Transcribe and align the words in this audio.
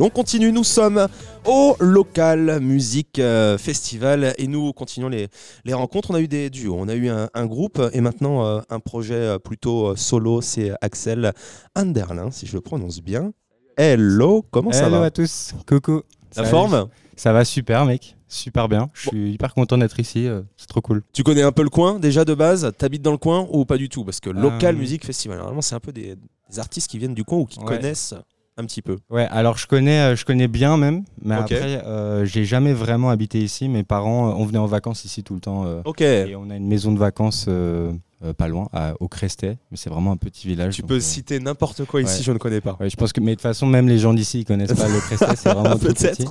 On 0.00 0.10
continue, 0.10 0.52
nous 0.52 0.64
sommes 0.64 1.08
au 1.44 1.74
local 1.80 2.60
musique 2.60 3.18
euh, 3.18 3.58
festival 3.58 4.32
et 4.38 4.46
nous 4.46 4.72
continuons 4.72 5.08
les, 5.08 5.28
les 5.64 5.74
rencontres. 5.74 6.12
On 6.12 6.14
a 6.14 6.20
eu 6.20 6.28
des 6.28 6.50
duos, 6.50 6.76
on 6.78 6.88
a 6.88 6.94
eu 6.94 7.08
un, 7.08 7.28
un 7.34 7.46
groupe 7.46 7.82
et 7.92 8.00
maintenant 8.00 8.46
euh, 8.46 8.60
un 8.70 8.78
projet 8.80 9.14
euh, 9.14 9.38
plutôt 9.38 9.96
solo, 9.96 10.40
c'est 10.40 10.70
Axel 10.80 11.32
Anderlin, 11.74 12.30
si 12.30 12.46
je 12.46 12.54
le 12.54 12.60
prononce 12.60 13.00
bien. 13.00 13.32
Hello, 13.76 14.44
comment 14.50 14.72
ça 14.72 14.86
Hello 14.86 15.00
va 15.00 15.06
à 15.06 15.10
tous, 15.10 15.54
coucou. 15.66 16.02
La 16.36 16.44
Ça- 16.44 16.50
forme 16.50 16.86
Ça 17.16 17.32
va 17.32 17.44
super 17.44 17.84
mec, 17.84 18.16
super 18.28 18.68
bien. 18.68 18.90
Je 18.94 19.08
suis 19.08 19.32
hyper 19.32 19.52
content 19.52 19.78
d'être 19.78 19.98
ici, 19.98 20.28
c'est 20.56 20.68
trop 20.68 20.80
cool. 20.80 21.02
Tu 21.12 21.22
connais 21.24 21.42
un 21.42 21.52
peu 21.52 21.62
le 21.64 21.70
coin 21.70 21.98
déjà 21.98 22.24
de 22.24 22.34
base? 22.34 22.70
T'habites 22.78 23.02
dans 23.02 23.10
le 23.12 23.18
coin 23.18 23.46
ou 23.50 23.64
pas 23.64 23.76
du 23.76 23.88
tout? 23.88 24.04
Parce 24.04 24.20
que 24.20 24.30
local 24.30 24.76
Euh, 24.76 24.78
musique 24.78 25.04
festival, 25.04 25.38
normalement 25.38 25.62
c'est 25.62 25.74
un 25.74 25.80
peu 25.80 25.92
des, 25.92 26.14
des 26.50 26.58
artistes 26.58 26.88
qui 26.88 26.98
viennent 26.98 27.14
du 27.14 27.24
coin 27.24 27.38
ou 27.40 27.46
qui 27.46 27.58
Ouais. 27.58 27.66
connaissent 27.66 28.14
un 28.58 28.64
petit 28.64 28.82
peu. 28.82 28.98
Ouais, 29.08 29.26
alors 29.30 29.56
je 29.56 29.66
connais, 29.66 30.00
euh, 30.00 30.16
je 30.16 30.24
connais 30.24 30.48
bien 30.48 30.76
même, 30.76 31.04
mais 31.24 31.34
après 31.36 31.82
euh, 31.86 32.24
j'ai 32.24 32.44
jamais 32.44 32.72
vraiment 32.72 33.08
habité 33.10 33.38
ici. 33.40 33.68
Mes 33.68 33.84
parents, 33.84 34.28
euh, 34.30 34.34
on 34.36 34.44
venait 34.44 34.58
en 34.58 34.66
vacances 34.66 35.04
ici 35.04 35.22
tout 35.22 35.34
le 35.34 35.40
temps. 35.40 35.64
euh, 35.66 35.80
Ok. 35.84 36.00
Et 36.02 36.34
on 36.36 36.50
a 36.50 36.56
une 36.56 36.66
maison 36.66 36.92
de 36.92 36.98
vacances 36.98 37.46
euh, 37.48 37.92
pas 38.36 38.48
loin, 38.48 38.68
à- 38.72 38.94
au 39.00 39.06
Crestet, 39.08 39.58
mais 39.70 39.76
c'est 39.76 39.90
vraiment 39.90 40.10
un 40.12 40.16
petit 40.16 40.48
village. 40.48 40.74
Tu 40.74 40.82
donc, 40.82 40.88
peux 40.88 41.00
citer 41.00 41.38
n'importe 41.38 41.84
quoi 41.84 42.02
ici, 42.02 42.18
ouais. 42.18 42.22
je 42.24 42.32
ne 42.32 42.38
connais 42.38 42.60
pas. 42.60 42.76
Ouais, 42.80 42.90
je 42.90 42.96
pense 42.96 43.12
que, 43.12 43.20
mais 43.20 43.30
de 43.30 43.36
toute 43.36 43.42
façon, 43.42 43.64
même 43.66 43.88
les 43.88 43.98
gens 43.98 44.12
d'ici, 44.12 44.40
ils 44.40 44.44
connaissent 44.44 44.74
pas 44.74 44.88
le 44.88 44.98
Crestet, 45.00 45.36
c'est 45.36 45.52
vraiment 45.52 45.76
petit. 45.78 46.24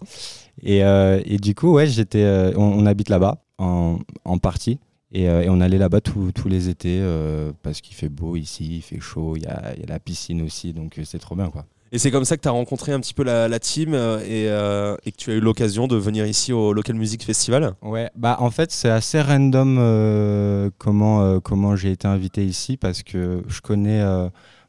Et, 0.64 0.80
et 0.80 1.38
du 1.38 1.56
coup, 1.56 1.72
ouais, 1.74 1.88
j'étais, 1.88 2.52
on, 2.58 2.62
on 2.80 2.86
habite 2.86 3.08
là-bas 3.10 3.38
en, 3.58 4.00
en 4.26 4.38
partie. 4.38 4.80
Et, 5.14 5.30
euh, 5.30 5.42
et 5.44 5.50
on 5.50 5.62
allait 5.62 5.78
là-bas 5.78 6.02
tous 6.02 6.34
les 6.50 6.68
étés 6.68 6.98
euh, 7.00 7.54
parce 7.64 7.80
qu'il 7.80 7.96
fait 7.96 8.10
beau 8.10 8.36
ici, 8.36 8.68
il 8.78 8.82
fait 8.82 9.00
chaud, 9.00 9.38
il 9.38 9.44
y 9.44 9.46
a, 9.46 9.74
il 9.76 9.80
y 9.80 9.84
a 9.84 9.88
la 9.88 10.00
piscine 10.00 10.42
aussi, 10.42 10.74
donc 10.74 11.00
c'est 11.06 11.18
trop 11.20 11.34
bien 11.34 11.50
quoi. 11.50 11.66
Et 11.92 12.00
c'est 12.00 12.12
comme 12.12 12.26
ça 12.26 12.36
que 12.36 12.42
tu 12.42 12.48
as 12.48 12.52
rencontré 12.52 12.92
un 12.92 13.00
petit 13.00 13.14
peu 13.14 13.24
la, 13.24 13.60
team 13.60 13.94
euh, 13.94 14.20
et, 14.20 14.50
euh, 14.50 14.96
et 15.06 15.12
que 15.12 15.18
tu 15.18 15.32
as 15.32 15.36
eu 15.36 15.40
l'occasion 15.40 15.88
de 15.88 15.96
venir 15.96 16.26
ici 16.26 16.52
au 16.52 16.74
Local 16.74 16.96
Music 16.96 17.24
Festival. 17.24 17.76
Ouais, 17.82 18.10
bah 18.16 18.38
en 18.40 18.52
fait 18.52 18.72
c'est 18.72 18.90
assez 18.90 19.22
random 19.22 19.78
euh, 19.80 20.70
comment, 20.78 21.40
comment 21.40 21.76
j'ai 21.76 21.92
été 21.92 22.08
invité 22.08 22.46
ici 22.46 22.78
parce 22.78 23.04
que 23.04 23.42
je 23.48 23.62
connais 23.62 24.04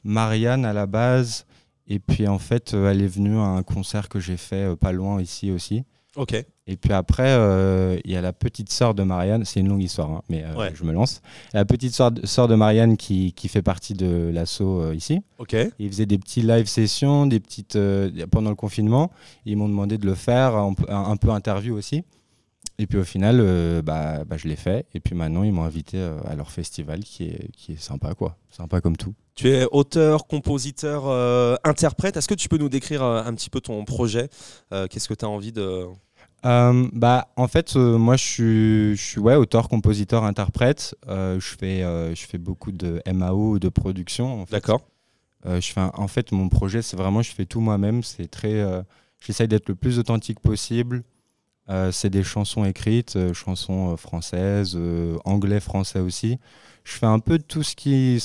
Marianne 0.05 0.65
à 0.65 0.73
la 0.73 0.87
base 0.87 1.47
et 1.89 1.99
puis 1.99 2.29
en 2.29 2.39
fait 2.39 2.75
elle 2.75 3.03
est 3.03 3.09
venue 3.09 3.39
à 3.39 3.47
un 3.47 3.63
concert 3.63 4.09
que 4.09 4.21
j'ai 4.21 4.37
fait 4.37 4.77
pas 4.77 4.93
loin 4.93 5.21
ici 5.21 5.51
aussi. 5.51 5.85
Ok. 6.19 6.35
Et 6.67 6.77
puis 6.77 6.93
après, 6.93 7.29
euh, 7.31 7.97
il 8.05 8.11
y 8.11 8.17
a 8.17 8.21
la 8.21 8.33
petite 8.35 8.71
sœur 8.71 8.93
de 8.93 9.03
Marianne, 9.05 9.45
c'est 9.47 9.61
une 9.61 9.69
longue 9.69 9.83
histoire, 9.83 10.11
hein, 10.11 10.23
mais 10.29 10.45
euh, 10.45 10.55
Ouais. 10.55 10.73
je 10.75 10.85
me 10.85 10.93
lance. 10.93 11.23
La 11.55 11.65
petite 11.65 11.95
sœur 11.95 12.11
de, 12.11 12.27
sœur 12.27 12.47
de 12.49 12.55
Marianne 12.57 12.97
qui, 12.99 13.33
qui 13.33 13.49
fait 13.49 13.63
partie 13.63 13.95
de 13.95 14.31
l'assaut 14.35 14.83
euh, 14.83 14.95
ici. 14.95 15.21
Ok. 15.39 15.57
Ils 15.79 15.89
faisaient 15.89 16.05
des 16.07 16.19
petits 16.19 16.43
live 16.43 16.67
sessions 16.67 17.25
des 17.27 17.41
petites, 17.41 17.79
pendant 18.31 18.51
le 18.51 18.57
confinement. 18.57 19.11
Ils 19.47 19.57
m'ont 19.57 19.69
demandé 19.69 19.97
de 19.97 20.05
le 20.05 20.15
faire, 20.15 20.57
un, 20.57 20.75
peu- 20.75 20.91
un 20.93 21.17
peu 21.17 21.31
interview 21.31 21.75
aussi. 21.75 22.03
Et 22.81 22.87
puis 22.87 22.99
au 22.99 23.05
final, 23.05 23.83
bah, 23.83 24.25
bah, 24.25 24.37
je 24.37 24.47
l'ai 24.47 24.55
fait. 24.57 24.87
Et 24.95 25.01
puis 25.01 25.15
maintenant, 25.15 25.43
ils 25.45 25.53
m'ont 25.53 25.65
invité 25.65 25.99
à 26.27 26.35
leur 26.37 26.51
festival 26.51 27.01
qui 27.01 27.25
est, 27.29 27.51
qui 27.53 27.73
est 27.73 27.81
sympa, 27.81 28.15
quoi. 28.15 28.37
Sympa 28.51 28.81
comme 28.81 28.97
tout. 28.97 29.15
Tu 29.35 29.49
es 29.51 29.65
auteur, 29.73 30.27
compositeur, 30.27 31.07
interprète. 31.65 32.17
Est-ce 32.17 32.29
que 32.29 32.35
tu 32.35 32.49
peux 32.49 32.59
nous 32.59 32.69
décrire 32.69 33.03
un 33.03 33.33
petit 33.35 33.51
peu 33.51 33.61
ton 33.61 33.85
projet? 33.85 34.29
Qu'est-ce 34.91 35.09
que 35.09 35.15
tu 35.15 35.25
as 35.25 35.29
envie 35.29 35.53
de. 35.53 35.87
Euh, 36.47 36.89
bah, 36.93 37.29
en 37.37 37.49
fait, 37.49 37.75
euh, 37.77 37.99
moi, 37.99 38.17
je 38.17 38.25
suis, 38.25 38.97
je 38.97 39.03
suis 39.03 39.21
ouais, 39.21 39.35
auteur, 39.35 39.69
compositeur, 39.69 40.25
interprète. 40.25 40.95
Euh, 41.09 41.41
je, 41.41 41.57
fais, 41.57 41.81
je 42.15 42.27
fais 42.27 42.39
beaucoup 42.39 42.73
de 42.73 43.03
MAO, 43.07 43.59
de 43.59 43.69
production. 43.69 44.43
en 44.43 44.47
fait. 44.47 44.53
D'accord. 44.53 44.83
Je 45.45 45.61
fais 45.61 45.81
un- 45.81 45.93
en 45.95 46.09
fait, 46.09 46.33
mon 46.33 46.49
projet, 46.49 46.83
c'est 46.83 46.97
vraiment, 46.97 47.23
je 47.23 47.33
fais 47.33 47.47
tout 47.47 47.61
moi-même. 47.61 48.03
C'est 48.03 48.29
très, 48.29 48.63
j'essaye 49.21 49.49
d'être 49.49 49.69
le 49.69 49.75
plus 49.75 49.99
authentique 49.99 50.41
possible. 50.41 51.03
C'est 51.93 52.11
des 52.11 52.23
chansons 52.25 52.65
écrites, 52.65 53.19
chansons 53.33 53.97
françaises, 53.97 54.79
anglais, 55.25 55.61
français 55.61 56.01
aussi. 56.01 56.39
Je 56.85 56.93
fais 56.93 57.07
un 57.07 57.19
peu 57.19 57.39
tout 57.39 57.63
ce 57.63 57.77
qui, 57.77 58.23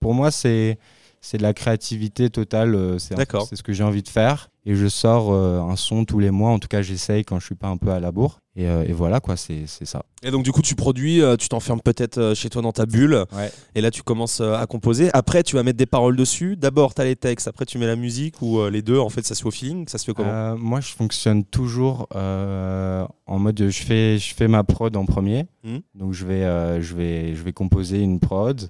pour 0.00 0.14
moi, 0.14 0.30
c'est, 0.30 0.78
c'est 1.22 1.38
de 1.38 1.42
la 1.42 1.54
créativité 1.54 2.28
totale. 2.28 2.74
euh, 2.74 2.98
c'est, 2.98 3.16
ce 3.16 3.62
que 3.62 3.72
j'ai 3.72 3.84
envie 3.84 4.02
de 4.02 4.08
faire. 4.08 4.50
Et 4.66 4.74
je 4.74 4.86
sors 4.88 5.32
euh, 5.32 5.60
un 5.60 5.76
son 5.76 6.04
tous 6.04 6.18
les 6.18 6.30
mois. 6.30 6.50
En 6.50 6.58
tout 6.58 6.68
cas, 6.68 6.82
j'essaye 6.82 7.24
quand 7.24 7.38
je 7.40 7.46
suis 7.46 7.54
pas 7.54 7.68
un 7.68 7.76
peu 7.76 7.90
à 7.90 8.00
la 8.00 8.12
bourre. 8.12 8.40
Et, 8.54 8.66
euh, 8.66 8.84
et 8.86 8.92
voilà, 8.92 9.20
quoi, 9.20 9.36
c'est, 9.36 9.66
ça. 9.66 10.02
Et 10.22 10.30
donc, 10.30 10.44
du 10.44 10.52
coup, 10.52 10.62
tu 10.62 10.74
produis, 10.74 11.22
euh, 11.22 11.36
tu 11.36 11.48
t'enfermes 11.48 11.80
peut-être 11.80 12.18
euh, 12.18 12.34
chez 12.34 12.50
toi 12.50 12.60
dans 12.60 12.72
ta 12.72 12.86
bulle. 12.86 13.24
Ouais. 13.32 13.50
Et 13.74 13.80
là, 13.80 13.90
tu 13.90 14.02
commences 14.02 14.40
à 14.40 14.66
composer. 14.66 15.10
Après, 15.14 15.42
tu 15.42 15.56
vas 15.56 15.62
mettre 15.62 15.78
des 15.78 15.86
paroles 15.86 16.16
dessus. 16.16 16.56
D'abord, 16.56 16.94
tu 16.94 17.00
as 17.00 17.04
les 17.04 17.16
textes. 17.16 17.48
Après, 17.48 17.64
tu 17.64 17.78
mets 17.78 17.86
la 17.86 17.96
musique 17.96 18.42
ou 18.42 18.64
les 18.66 18.82
deux. 18.82 18.98
En 18.98 19.08
fait, 19.08 19.24
ça 19.24 19.34
se 19.34 19.42
fait 19.42 19.48
au 19.48 19.52
feeling. 19.52 19.88
Ça 19.88 19.98
se 19.98 20.04
fait 20.04 20.12
comment? 20.12 20.56
Moi, 20.58 20.80
je 20.80 20.92
fonctionne 20.92 21.44
toujours 21.44 22.08
en 22.14 23.38
mode 23.38 23.70
je 23.70 23.82
fais, 23.82 24.18
je 24.18 24.34
fais 24.34 24.48
ma 24.48 24.64
prod 24.64 24.94
en 24.96 25.06
premier. 25.06 25.46
Mhm. 25.64 25.80
Donc, 25.94 26.12
je 26.12 26.26
vais, 26.26 26.82
je, 26.82 26.94
vais, 26.94 27.34
je 27.34 27.42
vais 27.42 27.52
composer 27.52 28.00
une 28.00 28.18
prod. 28.20 28.68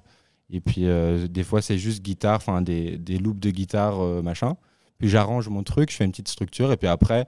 Et 0.49 0.61
puis, 0.61 0.85
euh, 0.87 1.27
des 1.27 1.43
fois, 1.43 1.61
c'est 1.61 1.77
juste 1.77 2.03
guitare, 2.03 2.35
enfin, 2.35 2.61
des, 2.61 2.97
des 2.97 3.17
loops 3.17 3.39
de 3.39 3.49
guitare, 3.49 4.01
euh, 4.01 4.21
machin. 4.21 4.55
Puis, 4.97 5.09
j'arrange 5.09 5.49
mon 5.49 5.63
truc, 5.63 5.91
je 5.91 5.95
fais 5.95 6.05
une 6.05 6.11
petite 6.11 6.27
structure. 6.27 6.71
Et 6.71 6.77
puis 6.77 6.87
après, 6.87 7.27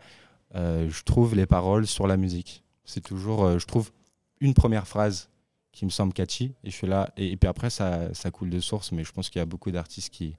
euh, 0.55 0.89
je 0.89 1.03
trouve 1.03 1.35
les 1.35 1.45
paroles 1.45 1.87
sur 1.87 2.07
la 2.07 2.17
musique. 2.17 2.63
C'est 2.85 3.01
toujours, 3.01 3.57
je 3.57 3.65
trouve 3.65 3.91
une 4.39 4.53
première 4.53 4.87
phrase 4.87 5.29
qui 5.71 5.85
me 5.85 5.89
semble 5.89 6.13
catchy. 6.13 6.53
Et 6.63 6.69
je 6.69 6.75
suis 6.75 6.87
là. 6.87 7.09
Et, 7.17 7.35
puis 7.35 7.47
après, 7.49 7.69
ça, 7.69 8.13
ça 8.13 8.31
coule 8.31 8.49
de 8.49 8.59
source. 8.59 8.91
Mais 8.91 9.03
je 9.03 9.11
pense 9.11 9.29
qu'il 9.29 9.39
y 9.39 9.41
a 9.41 9.45
beaucoup 9.45 9.71
d'artistes 9.71 10.13
qui, 10.13 10.35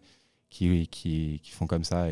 qui, 0.48 0.86
qui, 0.88 1.40
qui 1.42 1.50
font 1.50 1.66
comme 1.66 1.84
ça. 1.84 2.06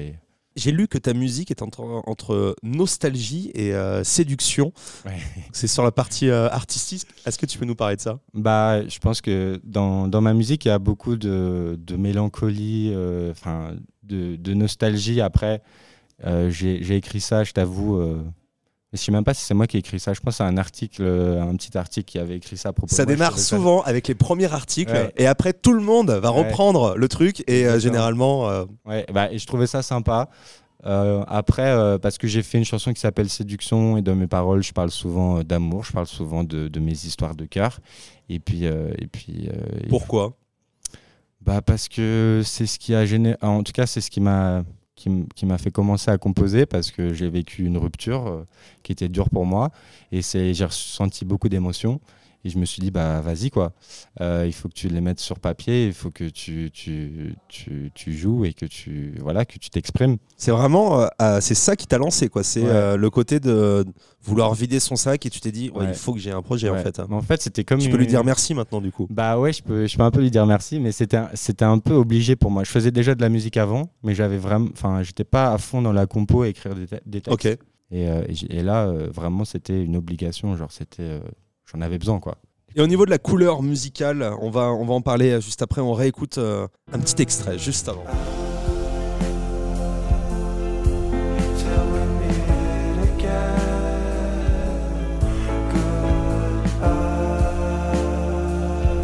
J'ai 0.57 0.71
lu 0.71 0.87
que 0.87 0.99
ta 0.99 1.15
musique 1.15 1.51
est 1.51 1.63
entre, 1.63 1.81
entre 2.07 2.55
nostalgie 2.63 3.51
et 3.55 3.75
euh, 3.75 4.05
séduction. 4.05 4.73
Ouais. 5.05 5.19
C'est 5.53 5.67
sur 5.67 5.83
la 5.83 5.91
partie 5.91 6.29
euh, 6.29 6.49
artistique. 6.49 7.07
Est-ce 7.27 7.39
que 7.39 7.47
tu 7.47 7.59
peux 7.59 7.65
nous 7.65 7.75
parler 7.75 7.97
de 7.97 8.01
ça? 8.01 8.21
Bah, 8.35 8.87
je 8.87 8.99
pense 9.01 9.21
que 9.21 9.61
dans, 9.65 10.07
dans 10.07 10.21
ma 10.21 10.33
musique, 10.33 10.65
il 10.65 10.69
y 10.69 10.71
a 10.71 10.79
beaucoup 10.79 11.17
de, 11.17 11.77
de 11.79 11.97
mélancolie, 11.97 12.93
euh, 12.95 13.33
de, 14.05 14.37
de 14.37 14.55
nostalgie. 14.55 15.21
Après, 15.21 15.61
euh, 16.25 16.51
j'ai 16.51 16.97
écrit 16.97 17.21
ça, 17.21 17.43
je 17.43 17.53
t'avoue. 17.53 18.01
Je 18.95 18.99
sais 18.99 19.13
même 19.13 19.25
pas 19.25 19.35
si 19.35 19.45
c'est 19.45 19.55
moi 19.55 19.67
qui 19.67 19.77
ai 19.77 19.81
écrit 19.81 20.01
ça. 20.01 20.13
Je 20.15 20.21
pense 20.21 20.41
à 20.41 20.47
un 20.47 20.57
article, 20.57 21.03
euh, 21.03 21.43
un 21.43 21.55
petit 21.57 21.77
article 21.77 22.07
qui 22.07 22.19
avait 22.19 22.37
écrit 22.37 22.57
ça 22.57 22.71
à 22.71 22.73
propos 22.73 22.95
Ça 22.95 23.05
de 23.05 23.09
moi. 23.11 23.17
Démarre 23.17 23.39
ça- 23.39 23.57
souvent 23.57 23.83
avec 23.83 24.09
les 24.09 24.15
premiers 24.15 24.53
articles 24.53 24.93
Ouais. 24.93 25.13
et 25.17 25.27
après 25.27 25.53
tout 25.53 25.73
le 25.75 25.83
monde 25.83 26.11
va 26.11 26.33
Ouais. 26.33 26.45
reprendre 26.45 26.95
le 26.97 27.09
truc 27.09 27.43
et 27.49 27.67
euh, 27.67 27.79
généralement 27.79 28.49
euh, 28.49 28.65
Ouais, 28.87 29.05
bah, 29.13 29.31
et 29.33 29.39
je 29.39 29.47
trouvais 29.47 29.67
ça 29.67 29.83
sympa. 29.83 30.29
Euh, 30.87 31.25
après, 31.29 31.99
parce 32.01 32.19
que 32.19 32.27
j'ai 32.27 32.43
fait 32.43 32.59
une 32.59 32.65
chanson 32.67 32.93
qui 32.93 33.01
s'appelle 33.01 33.31
Séduction 33.31 33.97
et 33.97 34.03
dans 34.03 34.15
mes 34.15 34.27
paroles, 34.27 34.63
je 34.63 34.73
parle 34.73 34.91
souvent 34.91 35.43
d'amour, 35.43 35.85
je 35.85 35.93
parle 35.93 36.07
souvent 36.07 36.45
de, 36.45 36.69
de 36.69 36.81
mes 36.81 36.93
histoires 36.93 37.35
de 37.35 37.47
cœur. 37.47 37.81
Et 38.29 38.39
puis, 38.39 38.65
et 38.65 39.07
puis, 39.11 39.49
et 39.83 39.89
pourquoi? 39.89 40.35
Bah 41.41 41.61
parce 41.63 41.89
que 41.89 42.43
c'est 42.45 42.67
ce 42.67 42.79
qui 42.79 42.95
a 42.95 43.05
gêné. 43.07 43.35
En 43.43 43.63
tout 43.63 43.73
cas, 43.73 43.87
c'est 43.87 44.01
ce 44.01 44.11
qui 44.11 44.21
m'a 44.21 44.63
qui, 45.35 45.47
m'a 45.47 45.59
fait 45.59 45.71
commencer 45.71 46.11
à 46.11 46.19
composer 46.19 46.67
parce 46.67 46.91
que 46.91 47.13
j'ai 47.13 47.29
vécu 47.29 47.65
une 47.65 47.79
rupture 47.79 48.27
euh, 48.27 48.47
qui 48.83 48.93
était 48.93 49.09
dure 49.09 49.31
pour 49.31 49.47
moi. 49.47 49.71
Et 50.13 50.23
j'ai 50.23 50.65
ressenti 50.65 51.25
beaucoup 51.25 51.49
d'émotions 51.49 52.01
et 52.45 52.51
je 52.51 52.59
me 52.59 52.65
suis 52.65 52.81
dit 52.83 52.91
bah 52.91 53.21
vas-y 53.21 53.51
quoi. 53.51 53.73
Euh, 54.21 54.45
il 54.47 54.53
faut 54.53 54.69
que 54.69 54.75
tu 54.75 54.89
les 54.89 55.01
mettes 55.01 55.21
sur 55.21 55.39
papier, 55.39 55.87
il 55.87 55.93
faut 55.95 56.11
que 56.11 56.25
tu 56.29 56.71
tu, 56.73 57.35
tu, 57.49 57.91
tu 57.95 58.13
joues 58.13 58.45
et 58.45 58.53
que 58.53 58.67
tu 58.67 59.15
voilà 59.21 59.45
que 59.45 59.59
tu 59.59 59.71
t'exprimes. 59.71 60.17
C'est 60.37 60.51
vraiment 60.51 61.01
euh, 61.01 61.07
euh, 61.23 61.41
c'est 61.41 61.55
ça 61.55 61.77
qui 61.77 61.87
t'a 61.87 61.99
lancé 61.99 62.29
quoi. 62.29 62.43
C'est 62.43 62.63
Ouais. 62.63 62.69
euh, 62.71 62.97
le 62.97 63.11
côté 63.11 63.41
de 63.41 63.85
vouloir 64.23 64.55
vider 64.55 64.81
son 64.81 64.97
sac 64.97 65.25
et 65.27 65.31
tu 65.31 65.41
t'es 65.41 65.53
dit 65.53 65.71
ouais, 65.71 65.81
Ouais. 65.81 65.89
il 65.89 65.95
faut 65.95 66.13
que 66.13 66.19
j'ai 66.21 66.31
un 66.33 66.43
projet 66.43 66.69
en 66.71 66.77
fait. 66.79 66.99
Mais 67.09 67.15
en 67.17 67.21
fait, 67.23 67.43
c'était 67.43 67.65
comme 67.65 67.79
Tu 67.81 67.91
peux 67.91 67.97
lui 67.97 68.07
dire 68.07 68.25
merci 68.25 68.55
maintenant 68.55 68.81
du 68.81 68.91
coup. 68.93 69.07
Bah 69.11 69.39
ouais, 69.39 69.53
je 69.53 69.63
peux, 69.63 69.87
je 69.87 69.97
peux 69.97 70.03
un 70.03 70.11
peu 70.11 70.21
lui 70.21 70.31
dire 70.31 70.47
merci, 70.47 70.81
mais 70.81 70.93
c'était 70.93 71.17
un, 71.17 71.31
c'était 71.35 71.65
un 71.65 71.79
peu 71.79 71.95
obligé 71.95 72.37
pour 72.37 72.51
moi. 72.51 72.65
Je 72.65 72.71
faisais 72.71 72.91
déjà 72.91 73.15
de 73.15 73.21
la 73.23 73.29
musique 73.29 73.57
avant, 73.57 73.91
mais 74.03 74.15
j'avais 74.15 74.39
vraiment, 74.39 74.69
enfin, 74.73 75.03
j'étais 75.03 75.25
pas 75.25 75.53
à 75.53 75.59
fond 75.59 75.83
dans 75.83 75.93
la 75.93 76.07
compo 76.07 76.43
à 76.43 76.49
écrire 76.49 76.75
des, 76.75 76.87
des 77.07 77.21
textes. 77.21 77.29
Ok. 77.47 77.47
Et, 77.91 78.03
et 78.05 78.57
et 78.59 78.63
là, 78.63 78.91
vraiment, 79.13 79.45
c'était 79.45 79.83
une 79.85 79.97
obligation. 79.97 80.57
Genre, 80.57 80.73
c'était, 80.73 81.21
j'en 81.73 81.81
avais 81.81 81.99
besoin, 81.99 82.21
quoi. 82.21 82.37
Et 82.77 82.81
au 82.81 82.87
niveau 82.87 83.05
de 83.05 83.11
la 83.11 83.19
couleur 83.19 83.63
musicale, 83.63 84.29
on 84.41 84.51
va 84.51 84.73
on 84.73 84.85
va 84.85 84.95
en 84.95 85.01
parler 85.01 85.31
euh, 85.31 85.41
juste 85.41 85.63
après. 85.63 85.81
On 85.81 85.93
réécoute 85.93 86.39
euh, 86.39 86.67
un 86.93 86.99
petit 86.99 87.23
extrait 87.23 87.57
juste 87.57 87.89
avant. 87.89 88.05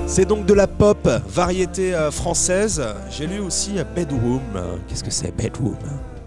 C'est 0.08 0.24
donc 0.24 0.44
de 0.44 0.54
la 0.54 0.66
pop, 0.66 1.08
variété 1.28 1.94
euh, 1.94 2.10
française. 2.10 2.82
J'ai 3.10 3.28
lu 3.28 3.38
aussi 3.38 3.76
Bedroom. 3.94 4.42
Qu'est-ce 4.88 5.04
que 5.04 5.10
c'est 5.12 5.30
Bedroom? 5.36 5.76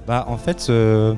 Bah, 0.08 0.26
en 0.28 0.38
fait, 0.38 0.68
euh, 0.70 1.14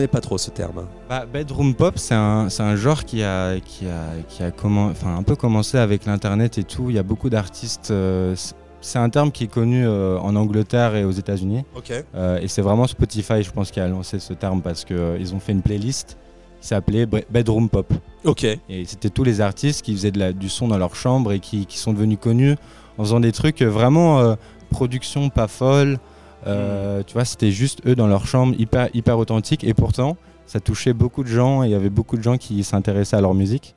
connais 0.00 0.08
pas 0.08 0.20
trop 0.22 0.38
ce 0.38 0.50
terme. 0.50 0.86
bah, 1.10 1.26
bedroom 1.30 1.74
pop, 1.74 1.98
c'est 1.98 2.14
un, 2.14 2.48
genre 2.76 3.04
qui 3.04 3.22
a, 3.22 3.60
qui 3.60 3.86
a, 3.86 4.06
qui 4.28 4.42
a 4.42 4.50
commen- 4.50 4.90
enfin, 4.90 5.14
un 5.16 5.22
peu 5.22 5.36
commencé 5.36 5.76
avec 5.76 6.06
l'internet 6.06 6.56
et 6.56 6.64
tout. 6.64 6.86
Il 6.88 6.96
y 6.96 6.98
a 6.98 7.02
beaucoup 7.02 7.28
d'artistes. 7.28 7.90
euh, 7.90 8.34
c'est 8.80 8.98
un 8.98 9.10
terme 9.10 9.30
qui 9.30 9.44
est 9.44 9.52
connu 9.52 9.86
euh, 9.86 10.18
en 10.20 10.36
Angleterre 10.36 10.96
et 10.96 11.04
aux 11.04 11.10
États-Unis. 11.10 11.64
Ok. 11.76 11.92
Euh, 12.14 12.38
et 12.40 12.48
c'est 12.48 12.62
vraiment 12.62 12.86
Spotify, 12.86 13.42
je 13.42 13.50
pense, 13.50 13.70
qui 13.70 13.78
a 13.78 13.88
lancé 13.88 14.18
ce 14.20 14.32
terme 14.32 14.62
parce 14.62 14.86
qu'ils 14.86 15.34
ont 15.34 15.38
fait 15.40 15.52
une 15.52 15.60
playlist 15.60 16.16
qui 16.62 16.66
s'appelait 16.68 17.04
Bedroom 17.06 17.68
Pop. 17.68 17.92
Ok. 18.24 18.44
Et 18.44 18.84
c'était 18.86 19.10
tous 19.10 19.24
les 19.24 19.42
artistes 19.42 19.82
qui 19.82 19.92
faisaient 19.94 20.12
de 20.12 20.18
la- 20.18 20.32
du 20.32 20.48
son 20.48 20.68
dans 20.68 20.78
leur 20.78 20.94
chambre 20.96 21.32
et 21.32 21.40
qui, 21.40 21.66
qui 21.66 21.76
sont 21.76 21.92
devenus 21.92 22.18
connus 22.18 22.56
en 22.96 23.02
faisant 23.04 23.20
des 23.20 23.32
trucs 23.32 23.60
vraiment 23.60 24.34
production 24.70 25.28
pas 25.28 25.46
folle. 25.48 25.98
Euh, 26.46 27.02
Tu 27.06 27.14
vois, 27.14 27.24
c'était 27.24 27.50
juste 27.50 27.86
eux 27.86 27.94
dans 27.94 28.06
leur 28.06 28.26
chambre, 28.26 28.54
hyper, 28.58 28.88
hyper 28.94 29.18
authentique. 29.18 29.64
Et 29.64 29.74
pourtant, 29.74 30.16
ça 30.46 30.60
touchait 30.60 30.92
beaucoup 30.92 31.22
de 31.22 31.28
gens 31.28 31.62
et 31.62 31.66
il 31.66 31.70
y 31.70 31.74
avait 31.74 31.90
beaucoup 31.90 32.16
de 32.16 32.22
gens 32.22 32.36
qui 32.36 32.62
s'intéressaient 32.64 33.16
à 33.16 33.20
leur 33.20 33.34
musique. 33.34 33.74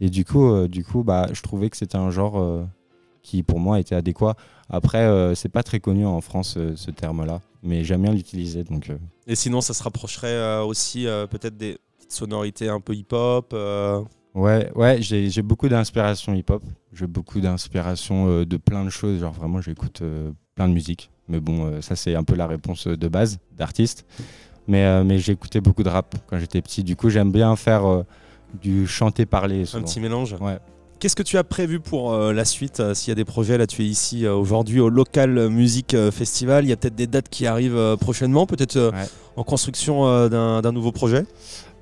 Et 0.00 0.10
du 0.10 0.24
coup, 0.24 0.50
euh, 0.50 0.68
du 0.68 0.84
coup 0.84 1.02
bah, 1.02 1.26
je 1.32 1.40
trouvais 1.42 1.70
que 1.70 1.76
c'était 1.76 1.96
un 1.96 2.10
genre 2.10 2.38
euh, 2.38 2.64
qui, 3.22 3.42
pour 3.42 3.60
moi, 3.60 3.80
était 3.80 3.94
adéquat. 3.94 4.34
Après, 4.68 5.32
c'est 5.36 5.48
pas 5.48 5.62
très 5.62 5.78
connu 5.78 6.04
en 6.04 6.20
France, 6.20 6.58
ce 6.74 6.90
terme-là. 6.90 7.40
Mais 7.62 7.84
j'aime 7.84 8.02
bien 8.02 8.12
l'utiliser. 8.12 8.64
Donc, 8.64 8.90
Et 9.28 9.36
sinon, 9.36 9.60
ça 9.60 9.74
se 9.74 9.82
rapprocherait 9.82 10.60
aussi 10.60 11.06
peut-être 11.30 11.56
des 11.56 11.78
petites 11.96 12.12
sonorités 12.12 12.68
un 12.68 12.80
peu 12.80 12.94
hip-hop. 12.94 13.54
Ouais, 14.34 14.70
ouais, 14.74 14.98
j'ai 15.00 15.42
beaucoup 15.42 15.68
d'inspiration 15.68 16.34
hip-hop. 16.34 16.62
J'ai 16.92 17.06
beaucoup 17.06 17.40
d'inspiration 17.40 18.42
de 18.44 18.56
plein 18.56 18.84
de 18.84 18.90
choses. 18.90 19.20
Genre 19.20 19.32
vraiment, 19.32 19.60
j'écoute 19.60 20.02
plein 20.56 20.68
de 20.68 20.74
musique. 20.74 21.10
Mais 21.28 21.40
bon, 21.40 21.66
euh, 21.66 21.80
ça 21.80 21.96
c'est 21.96 22.14
un 22.14 22.24
peu 22.24 22.34
la 22.34 22.46
réponse 22.46 22.86
de 22.86 23.08
base 23.08 23.38
d'artiste. 23.56 24.06
Mais, 24.68 24.84
euh, 24.84 25.04
mais 25.04 25.18
j'ai 25.18 25.32
écouté 25.32 25.60
beaucoup 25.60 25.82
de 25.82 25.88
rap 25.88 26.14
quand 26.26 26.38
j'étais 26.38 26.60
petit. 26.60 26.82
Du 26.82 26.96
coup, 26.96 27.08
j'aime 27.08 27.30
bien 27.30 27.54
faire 27.56 27.86
euh, 27.86 28.02
du 28.60 28.86
chanter-parler. 28.86 29.64
un 29.74 29.82
petit 29.82 30.00
mélange. 30.00 30.36
Ouais. 30.40 30.58
Qu'est-ce 30.98 31.14
que 31.16 31.22
tu 31.22 31.36
as 31.36 31.44
prévu 31.44 31.78
pour 31.78 32.12
euh, 32.14 32.32
la 32.32 32.46
suite 32.46 32.80
euh, 32.80 32.94
S'il 32.94 33.10
y 33.10 33.12
a 33.12 33.14
des 33.14 33.26
projets, 33.26 33.58
là 33.58 33.66
tu 33.66 33.82
es 33.82 33.84
ici 33.84 34.24
euh, 34.24 34.34
aujourd'hui 34.34 34.80
au 34.80 34.88
Local 34.88 35.50
Music 35.50 35.94
Festival, 36.10 36.64
il 36.64 36.68
y 36.68 36.72
a 36.72 36.76
peut-être 36.76 36.94
des 36.94 37.06
dates 37.06 37.28
qui 37.28 37.46
arrivent 37.46 37.96
prochainement, 38.00 38.46
peut-être 38.46 38.76
Ouais. 38.78 39.04
en 39.36 39.44
construction 39.44 40.28
d'un 40.28 40.72
nouveau 40.72 40.92
projet? 40.92 41.24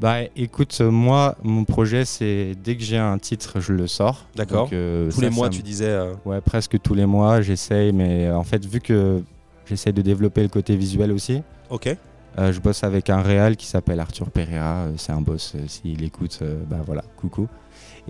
Bah 0.00 0.16
écoute, 0.36 0.80
moi, 0.80 1.36
mon 1.44 1.64
projet, 1.64 2.04
c'est 2.04 2.54
dès 2.62 2.76
que 2.76 2.82
j'ai 2.82 2.98
un 2.98 3.16
titre, 3.18 3.60
je 3.60 3.72
le 3.72 3.86
sors. 3.86 4.26
D'accord. 4.34 4.68
Tous 4.68 5.10
ça, 5.12 5.20
les 5.20 5.30
mois, 5.30 5.46
ça 5.46 5.50
tu 5.52 5.62
disais. 5.62 5.96
Ouais, 6.24 6.40
presque 6.40 6.80
tous 6.82 6.94
les 6.94 7.06
mois, 7.06 7.40
j'essaye. 7.42 7.92
Mais 7.92 8.30
en 8.30 8.42
fait, 8.42 8.64
vu 8.66 8.80
que 8.80 9.22
j'essaye 9.66 9.92
de 9.92 10.02
développer 10.02 10.42
le 10.42 10.48
côté 10.48 10.74
visuel 10.76 11.12
aussi, 11.12 11.42
Ok. 11.70 11.96
Euh, 12.38 12.52
je 12.52 12.60
bosse 12.60 12.82
avec 12.82 13.10
un 13.10 13.22
réal 13.22 13.56
qui 13.56 13.66
s'appelle 13.66 14.00
Arthur 14.00 14.30
Pereira. 14.30 14.86
euh, 14.86 14.94
c'est 14.96 15.12
un 15.12 15.20
boss. 15.20 15.52
euh, 15.54 15.66
S'il 15.68 16.02
écoute, 16.02 16.40
bah 16.68 16.80
voilà, 16.84 17.02
coucou. 17.16 17.48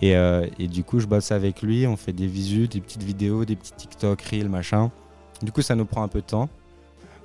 Et, 0.00 0.17
du 0.69 0.82
coup, 0.82 0.99
je 0.99 1.06
bosse 1.06 1.31
avec 1.31 1.62
lui. 1.62 1.87
On 1.87 1.97
fait 1.97 2.12
des 2.12 2.26
visus, 2.26 2.69
des 2.69 2.81
petites 2.81 3.03
vidéos, 3.03 3.44
des 3.44 3.56
petits 3.56 3.73
TikTok, 3.73 4.23
Reels, 4.23 4.49
machin. 4.49 4.91
Du 5.43 5.53
coup, 5.53 5.62
ça 5.62 5.75
nous 5.75 5.85
prend 5.85 6.03
un 6.03 6.09
peu 6.09 6.21
de 6.21 6.26
temps. 6.26 6.49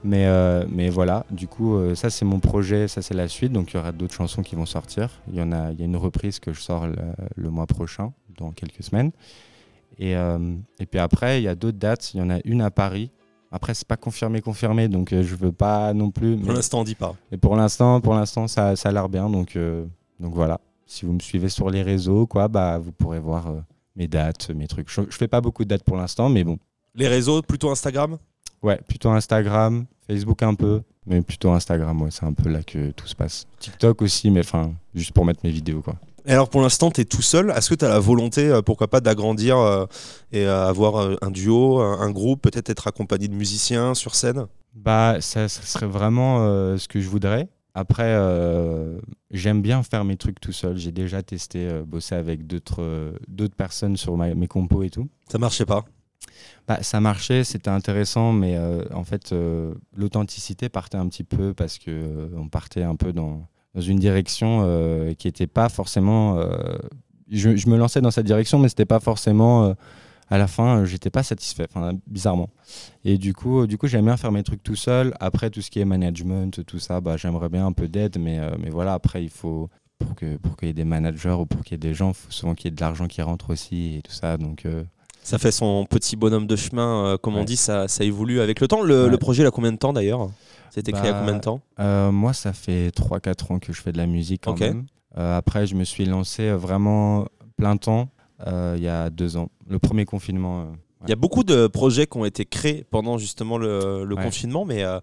Mais, 0.04 0.28
mais 0.69 0.90
voilà, 0.90 1.25
du 1.30 1.48
coup, 1.48 1.78
ça 1.96 2.10
c'est 2.10 2.24
mon 2.24 2.40
projet, 2.40 2.88
ça 2.88 3.01
c'est 3.01 3.16
la 3.16 3.28
suite. 3.28 3.51
Donc 3.51 3.74
il 3.74 3.78
y 3.78 3.80
aura 3.80 3.92
d'autres 3.92 4.13
chansons 4.13 4.44
qui 4.44 4.56
vont 4.56 4.66
sortir. 4.66 5.10
Il 5.28 5.36
y 5.36 5.42
en 5.42 5.51
a, 5.51 5.72
il 5.72 5.80
y 5.80 5.81
a 5.81 5.86
une 5.86 5.98
reprise 5.98 6.40
que 6.40 6.54
je 6.54 6.62
sors 6.62 6.88
le, 6.88 7.50
mois 7.50 7.66
prochain, 7.66 8.13
dans 8.38 8.51
quelques 8.51 8.84
semaines. 8.84 9.12
Et 9.98 10.16
puis 10.90 11.00
après, 11.00 11.42
il 11.42 11.44
y 11.44 11.50
a 11.50 11.56
d'autres 11.56 11.80
dates. 11.80 12.13
Il 12.13 12.19
y 12.19 12.22
en 12.22 12.30
a 12.30 12.38
une 12.46 12.62
à 12.62 12.72
Paris. 12.72 13.12
Après, 13.51 13.74
c'est 13.74 13.88
pas 13.88 13.98
confirmé, 13.98 14.42
confirmé, 14.42 14.88
donc 14.88 15.12
euh, 15.12 15.24
je 15.24 15.36
veux 15.36 15.51
pas 15.51 15.94
non 15.94 16.12
plus. 16.12 16.38
Pour 16.38 16.54
l'instant, 16.54 16.81
on 16.81 16.84
dit 16.84 16.96
pas. 16.96 17.16
et 17.31 17.38
pour 17.38 17.56
l'instant, 17.56 18.00
pour 18.00 18.13
l'instant, 18.13 18.48
ça, 18.48 18.75
ça 18.75 18.90
a 18.90 18.92
l'air 18.92 19.10
bien. 19.10 19.30
Donc, 19.30 19.56
euh, 19.56 19.86
donc 20.19 20.34
voilà. 20.34 20.60
Si 20.86 21.06
vous 21.06 21.13
me 21.13 21.19
suivez 21.19 21.50
sur 21.50 21.69
les 21.69 21.81
réseaux, 21.81 22.28
quoi, 22.28 22.48
bah, 22.48 22.78
vous 22.78 22.92
pourrez 22.92 23.19
voir 23.19 23.48
euh, 23.48 23.60
mes 23.96 24.07
dates, 24.07 24.51
mes 24.51 24.68
trucs. 24.68 24.90
Je, 24.92 25.01
je 25.10 25.16
fais 25.18 25.28
pas 25.28 25.42
beaucoup 25.42 25.63
de 25.63 25.69
dates 25.69 25.84
pour 25.84 25.98
l'instant, 25.98 26.30
mais 26.30 26.44
bon. 26.44 26.57
Les 26.96 27.07
réseaux, 27.07 27.42
plutôt 27.42 27.69
Instagram? 27.72 28.18
Ouais, 28.62 28.80
plutôt 28.88 29.10
Instagram, 29.10 29.86
Facebook 30.06 30.44
un 30.44 30.54
peu, 30.54 30.81
mais 31.06 31.22
plutôt 31.22 31.51
Instagram. 31.51 32.01
Ouais, 32.01 32.12
c'est 32.12 32.25
un 32.25 32.34
peu 32.34 32.50
là 32.50 32.62
que 32.62 32.92
tout 32.92 33.07
se 33.07 33.16
passe. 33.16 33.48
TikTok 33.60 34.01
aussi, 34.01 34.30
mais 34.30 34.42
enfin, 34.42 34.74
juste 34.94 35.12
pour 35.13 35.25
mettre 35.25 35.40
mes 35.44 35.51
vidéos, 35.51 35.81
quoi. 35.81 35.96
Et 36.29 36.31
alors 36.31 36.47
pour 36.47 36.61
l'instant, 36.61 36.91
tu 36.91 37.01
es 37.01 37.05
tout 37.05 37.23
seul. 37.23 37.49
Est-ce 37.49 37.71
que 37.71 37.75
tu 37.75 37.85
as 37.85 37.89
la 37.89 37.99
volonté, 37.99 38.49
euh, 38.49 38.61
pourquoi 38.61 38.87
pas, 38.87 39.01
d'agrandir 39.01 39.57
euh, 39.57 39.87
et 40.31 40.45
euh, 40.45 40.67
avoir 40.67 41.17
un 41.23 41.31
duo, 41.31 41.79
un, 41.79 42.11
groupe, 42.11 42.43
peut-être 42.43 42.69
être 42.69 42.85
accompagné 42.85 43.27
de 43.27 43.33
musiciens 43.33 43.95
sur 43.95 44.13
scène? 44.13 44.45
Bah, 44.75 45.21
ça, 45.21 45.49
ça 45.49 45.63
serait 45.63 45.87
vraiment 45.87 46.45
euh, 46.45 46.77
ce 46.77 46.87
que 46.87 47.01
je 47.01 47.09
voudrais. 47.09 47.49
Après, 47.73 48.05
euh, 48.05 48.99
j'aime 49.31 49.63
bien 49.63 49.81
faire 49.81 50.05
mes 50.05 50.17
trucs 50.17 50.39
tout 50.39 50.51
seul. 50.51 50.77
J'ai 50.77 50.91
déjà 50.91 51.23
testé 51.23 51.67
euh, 51.67 51.83
bosser 51.83 52.13
avec 52.13 52.45
d'autres 52.45 53.55
personnes 53.57 53.97
sur 53.97 54.15
ma- 54.15 54.35
mes 54.35 54.47
compos 54.47 54.83
et 54.83 54.91
tout. 54.91 55.09
Ça 55.31 55.39
marchait 55.39 55.65
pas? 55.65 55.83
Bah, 56.67 56.83
ça 56.83 56.99
marchait, 56.99 57.43
c'était 57.43 57.71
intéressant, 57.71 58.33
mais 58.33 58.55
en 58.93 59.03
fait, 59.03 59.33
l'authenticité 59.95 60.69
partait 60.69 60.97
un 60.97 61.07
petit 61.07 61.23
peu 61.23 61.55
parce 61.55 61.79
que 61.79 62.29
on 62.37 62.49
partait 62.49 62.83
un 62.83 62.95
peu 62.95 63.13
dans, 63.13 63.47
dans 63.75 63.81
une 63.81 64.00
direction 64.00 64.62
euh, 64.63 65.13
qui 65.13 65.27
n'était 65.27 65.48
pas 65.48 65.69
forcément. 65.69 66.38
euh, 66.38 66.77
je, 67.30 67.56
je 67.56 67.69
me 67.69 67.77
lançais 67.77 68.01
dans 68.01 68.12
cette 68.12 68.25
direction, 68.25 68.60
mais 68.60 68.69
c'était 68.69 68.86
pas 68.86 69.00
forcément. 69.00 69.66
euh, 69.66 69.74
à 70.31 70.38
la 70.38 70.45
fin, 70.45 70.86
j'étais 70.86 71.10
pas 71.10 71.24
satisfait, 71.24 71.68
bizarrement. 72.06 72.50
Et 73.04 73.18
du 73.18 73.33
coup, 73.33 73.66
du 73.66 73.80
coup, 73.80 73.88
j'aime 73.88 74.06
bien 74.06 74.16
faire 74.16 74.31
mes 74.31 74.44
trucs 74.44 74.62
tout 74.62 74.75
seul. 74.75 75.12
Après, 75.19 75.50
tout 75.50 75.62
ce 75.62 75.71
qui 75.71 75.80
est 75.80 75.86
management, 75.86 76.63
tout 76.68 76.77
ça, 76.77 77.01
bah, 77.01 77.18
j'aimerais 77.18 77.50
bien 77.50 77.66
un 77.66 77.71
peu 77.71 77.88
d'aide, 77.88 78.18
mais, 78.19 78.39
mais 78.60 78.69
voilà. 78.69 78.94
Après, 78.94 79.24
il 79.24 79.31
faut 79.31 79.69
pour 79.98 80.13
que 80.13 80.38
pour 80.38 80.56
qu'il 80.56 80.68
y 80.68 80.72
ait 80.72 80.74
des 80.75 80.86
managers 80.86 81.31
ou 81.31 81.48
pour 81.48 81.63
qu'il 81.63 81.74
y 81.74 81.75
ait 81.75 81.89
des 81.89 81.95
gens, 81.95 82.10
il 82.10 82.13
faut 82.13 82.31
souvent 82.31 82.54
qu'il 82.54 82.65
y 82.65 82.68
ait 82.68 82.75
de 82.75 82.80
l'argent 82.80 83.07
qui 83.07 83.24
rentre 83.24 83.50
aussi 83.50 83.95
et 83.98 84.01
tout 84.04 84.12
ça. 84.12 84.38
Donc 84.38 84.68
Ça 85.24 85.38
fait 85.38 85.51
son 85.51 85.86
petit 85.86 86.16
bonhomme 86.16 86.48
de 86.48 86.56
chemin, 86.56 87.06
euh, 87.06 87.18
comme 87.18 87.36
on 87.36 87.44
dit, 87.44 87.57
ça, 87.57 87.88
ça 87.88 88.04
évolue 88.04 88.39
avec 88.42 88.60
le 88.62 88.68
temps. 88.68 88.81
Le, 88.81 89.04
Ouais. 89.06 89.10
le 89.10 89.18
projet, 89.18 89.44
il 89.44 89.45
a 89.45 89.51
combien 89.51 89.71
de 89.71 89.77
temps 89.77 89.94
d'ailleurs? 89.94 90.30
C'était 90.71 90.92
créé 90.92 91.10
à 91.10 91.13
Bah, 91.13 91.19
combien 91.19 91.36
de 91.36 91.42
temps? 91.42 91.62
Euh, 91.80 92.12
moi, 92.12 92.33
ça 92.33 92.54
fait 92.54 92.89
3-4 92.92 93.51
ans 93.51 93.60
que 93.60 93.74
je 93.74 93.81
fais 93.81 93.92
de 93.92 93.98
la 93.98 94.07
musique 94.07 94.42
quand 94.45 94.60
même. 94.60 94.86
Euh, 95.18 95.38
après, 95.38 95.68
je 95.68 95.75
me 95.75 95.83
suis 95.83 96.06
lancé 96.06 96.51
vraiment 96.51 97.25
plein 97.57 97.77
temps 97.77 98.10
il 98.45 98.81
y 98.81 98.88
a 98.88 99.10
deux 99.10 99.36
ans. 99.38 99.50
Le 99.68 99.77
premier 99.80 100.06
confinement. 100.06 100.68
Il 101.04 101.10
y 101.10 101.13
a 101.13 101.16
beaucoup 101.16 101.46
de 101.46 101.68
projets 101.68 102.07
qui 102.07 102.18
ont 102.18 102.25
été 102.25 102.44
créés 102.46 102.84
pendant 102.92 103.18
justement 103.18 103.57
le, 103.57 104.04
le 104.04 104.16
Ouais. 104.16 104.24
confinement, 104.24 104.66
mais 104.66 104.84
euh, 104.84 104.98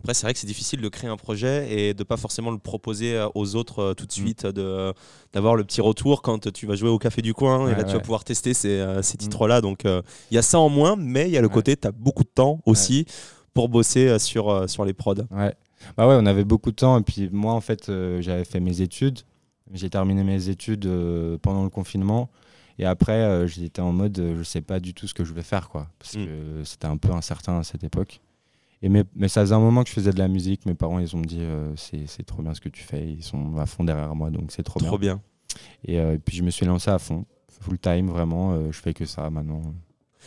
après 0.00 0.14
c'est 0.14 0.22
vrai 0.24 0.32
que 0.32 0.38
c'est 0.38 0.46
difficile 0.46 0.80
de 0.80 0.88
créer 0.88 1.10
un 1.10 1.18
projet 1.18 1.70
et 1.70 1.92
de 1.94 2.02
pas 2.04 2.16
forcément 2.16 2.50
le 2.50 2.56
proposer 2.58 3.16
euh, 3.16 3.28
aux 3.34 3.54
autres 3.54 3.80
euh, 3.80 3.94
tout 3.94 4.06
de 4.06 4.12
Mm. 4.12 4.14
suite, 4.14 4.46
de 4.46 4.94
d'avoir 5.34 5.54
le 5.54 5.64
petit 5.64 5.82
retour 5.82 6.22
quand 6.22 6.50
tu 6.52 6.66
vas 6.66 6.74
jouer 6.74 6.88
au 6.88 6.98
café 6.98 7.20
du 7.20 7.34
coin 7.34 7.68
et 7.68 7.74
là 7.74 7.84
tu 7.84 7.92
vas 7.92 8.00
pouvoir 8.00 8.24
tester 8.24 8.54
ces, 8.54 8.82
ces 9.02 9.14
Mm. 9.16 9.18
titres-là. 9.18 9.60
Donc 9.60 9.82
il 9.84 10.34
y 10.34 10.38
a 10.38 10.42
ça 10.42 10.58
en 10.58 10.70
moins, 10.70 10.96
mais 10.96 11.28
il 11.28 11.32
y 11.32 11.36
a 11.36 11.42
le 11.42 11.50
côté 11.50 11.76
tu 11.76 11.86
as 11.86 11.92
beaucoup 11.92 12.24
de 12.24 12.30
temps 12.34 12.60
aussi 12.64 13.04
pour 13.52 13.68
bosser 13.68 14.18
sur, 14.18 14.68
sur 14.70 14.86
les 14.86 14.94
prods. 14.94 15.16
Ouais. 15.30 15.54
Bah 15.98 16.08
ouais, 16.08 16.16
on 16.18 16.24
avait 16.24 16.44
beaucoup 16.44 16.70
de 16.70 16.76
temps. 16.76 16.98
Et 16.98 17.02
puis 17.02 17.28
moi, 17.30 17.52
en 17.52 17.60
fait, 17.60 17.90
j'avais 18.20 18.44
fait 18.44 18.60
mes 18.60 18.80
études. 18.80 19.18
J'ai 19.74 19.90
terminé 19.90 20.22
mes 20.24 20.48
études 20.48 20.88
pendant 21.42 21.64
le 21.64 21.70
confinement. 21.70 22.30
Et 22.82 22.84
après, 22.84 23.12
euh, 23.22 23.46
j'étais 23.46 23.80
en 23.80 23.92
mode, 23.92 24.18
euh, 24.18 24.36
je 24.38 24.42
sais 24.42 24.60
pas 24.60 24.80
du 24.80 24.92
tout 24.92 25.06
ce 25.06 25.14
que 25.14 25.24
je 25.24 25.32
vais 25.32 25.42
faire, 25.42 25.68
quoi. 25.68 25.86
Parce 26.00 26.16
Mm. 26.16 26.24
que 26.26 26.64
c'était 26.64 26.86
un 26.88 26.96
peu 26.96 27.12
incertain 27.12 27.58
à 27.60 27.62
cette 27.62 27.84
époque. 27.84 28.20
Et 28.82 28.88
mais, 28.88 29.04
mais 29.14 29.28
ça 29.28 29.42
faisait 29.42 29.54
un 29.54 29.60
moment 29.60 29.84
que 29.84 29.88
je 29.90 29.94
faisais 29.94 30.10
de 30.12 30.18
la 30.18 30.26
musique. 30.26 30.66
Mes 30.66 30.74
parents, 30.74 30.98
ils 30.98 31.14
ont 31.14 31.20
dit, 31.20 31.38
euh, 31.42 31.72
c'est 31.76 32.26
trop 32.26 32.42
bien 32.42 32.54
ce 32.54 32.60
que 32.60 32.68
tu 32.68 32.82
fais. 32.82 33.06
Ils 33.08 33.22
sont 33.22 33.56
à 33.56 33.66
fond 33.66 33.84
derrière 33.84 34.12
moi, 34.16 34.30
donc 34.30 34.50
c'est 34.50 34.64
trop, 34.64 34.80
Trop 34.80 34.98
bien. 34.98 35.14
bien. 35.14 35.22
Et 35.84 36.00
euh, 36.00 36.18
puis 36.18 36.36
je 36.36 36.42
me 36.42 36.50
suis 36.50 36.66
lancé 36.66 36.90
à 36.90 36.98
fond, 36.98 37.24
full 37.60 37.78
time, 37.78 38.08
vraiment. 38.08 38.52
euh, 38.54 38.72
je 38.72 38.80
fais 38.80 38.92
que 38.94 39.04
ça 39.04 39.30
maintenant. 39.30 39.62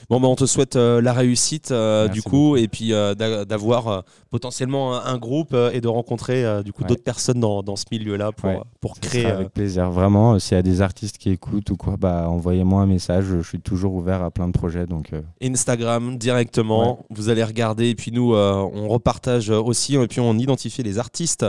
Bon, 0.09 0.19
bah, 0.19 0.27
on 0.27 0.35
te 0.35 0.45
souhaite 0.45 0.75
euh, 0.75 1.01
la 1.01 1.13
réussite 1.13 1.71
euh, 1.71 2.07
du 2.07 2.21
coup, 2.21 2.57
et 2.57 2.67
puis 2.67 2.93
euh, 2.93 3.15
d'a- 3.15 3.45
d'avoir 3.45 4.03
potentiellement 4.29 4.95
un, 4.95 5.05
un 5.13 5.17
groupe 5.17 5.55
et 5.73 5.81
de 5.81 5.87
rencontrer 5.87 6.63
du 6.63 6.73
coup 6.73 6.83
Ouais. 6.83 6.89
d'autres 6.89 7.03
personnes 7.03 7.39
dans, 7.39 7.63
dans 7.63 7.75
ce 7.75 7.85
milieu-là 7.91 8.31
pour, 8.31 8.49
Ouais. 8.49 8.59
pour 8.81 8.99
créer. 8.99 9.25
avec 9.25 9.49
plaisir. 9.53 9.89
Vraiment, 9.91 10.37
s'il 10.39 10.55
y 10.55 10.59
a 10.59 10.63
des 10.63 10.81
artistes 10.81 11.17
qui 11.17 11.29
écoutent 11.29 11.69
ou 11.69 11.77
quoi, 11.77 11.95
bah, 11.97 12.27
envoyez-moi 12.29 12.81
un 12.81 12.85
message. 12.85 13.25
Je 13.25 13.41
suis 13.47 13.59
toujours 13.61 13.93
ouvert 13.95 14.21
à 14.23 14.31
plein 14.31 14.47
de 14.47 14.53
projets. 14.53 14.85
Donc, 14.85 15.11
Instagram 15.41 16.17
directement. 16.17 17.05
Vous 17.09 17.29
allez 17.29 17.43
regarder 17.43 17.89
et 17.89 17.95
puis 17.95 18.11
nous 18.11 18.33
on 18.35 18.87
repartage 18.87 19.49
aussi 19.49 19.95
et 19.95 20.07
puis 20.07 20.19
on 20.19 20.33
identifie 20.37 20.83
les 20.83 20.99
artistes 20.99 21.45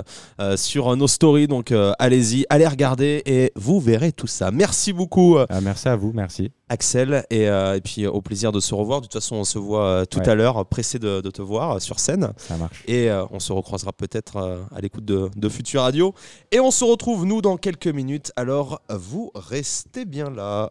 sur 0.56 0.94
nos 0.96 1.08
stories. 1.08 1.48
Donc 1.48 1.72
allez-y, 1.98 2.44
allez 2.50 2.66
regarder 2.66 3.22
et 3.26 3.52
vous 3.56 3.80
verrez 3.80 4.12
tout 4.12 4.26
ça. 4.26 4.50
Merci 4.50 4.92
beaucoup 4.92 5.36
ah, 5.38 5.60
merci 5.60 5.88
à 5.88 5.96
vous, 5.96 6.12
merci. 6.14 6.50
Axel 6.68 7.24
et, 7.30 7.48
euh, 7.48 7.76
et 7.76 7.80
puis 7.80 8.04
euh, 8.04 8.10
au 8.10 8.20
plaisir 8.22 8.50
de 8.52 8.58
se 8.60 8.74
revoir. 8.74 9.00
De 9.00 9.06
toute 9.06 9.12
façon 9.12 9.36
on 9.36 9.44
se 9.44 9.58
voit 9.58 9.84
euh, 9.84 10.04
tout 10.04 10.18
Ouais. 10.18 10.28
à 10.28 10.34
l'heure, 10.34 10.66
pressé 10.66 10.98
de, 10.98 11.20
de 11.20 11.30
te 11.30 11.42
voir 11.42 11.80
sur 11.80 11.98
scène 12.00 12.32
Ça 12.36 12.56
marche. 12.56 12.82
et 12.88 13.08
euh, 13.10 13.24
on 13.30 13.38
se 13.38 13.52
recroisera 13.52 13.92
peut-être 13.92 14.66
à 14.74 14.80
l'écoute 14.80 15.04
de, 15.04 15.30
de 15.36 15.48
Future 15.48 15.82
Radio. 15.82 16.14
Et 16.50 16.58
on 16.60 16.70
se 16.70 16.84
retrouve 16.84 17.24
nous 17.24 17.40
dans 17.42 17.56
quelques 17.56 17.86
minutes. 17.86 18.32
Alors 18.36 18.80
vous 18.88 19.30
restez 19.34 20.04
bien 20.04 20.30
là. 20.30 20.64